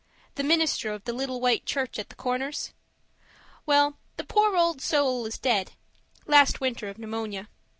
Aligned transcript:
the 0.33 0.41
minister 0.41 0.91
of 0.91 1.03
the 1.03 1.13
little 1.13 1.39
white 1.39 1.63
church 1.63 1.99
at 1.99 2.09
the 2.09 2.15
Corners. 2.15 2.73
Well, 3.67 3.99
the 4.17 4.23
poor 4.23 4.57
old 4.57 4.81
soul 4.81 5.27
is 5.27 5.37
dead 5.37 5.73
last 6.25 6.59
winter 6.59 6.89
of 6.89 6.97
pneumonia. 6.97 7.49